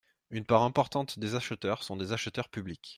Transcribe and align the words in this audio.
Une 0.31 0.45
part 0.45 0.63
importante 0.63 1.19
des 1.19 1.35
acheteurs 1.35 1.83
sont 1.83 1.95
des 1.95 2.11
acheteurs 2.11 2.49
publics. 2.49 2.89